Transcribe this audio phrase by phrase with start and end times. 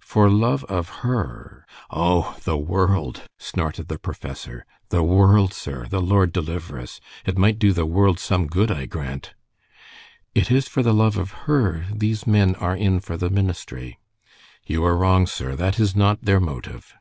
[0.00, 4.64] For love of her" "Oh, the world!" snorted the professor.
[4.88, 5.84] "The world, sir!
[5.86, 6.98] The Lord deliver us!
[7.26, 9.34] It might do the world some good, I grant."
[10.34, 13.98] "It is for love of her these men are in for the ministry."
[14.64, 15.54] "You are wrong, sir.
[15.56, 16.94] That is not their motive."